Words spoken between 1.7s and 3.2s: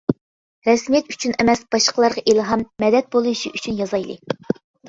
باشقىلارغا ئىلھام، مەدەت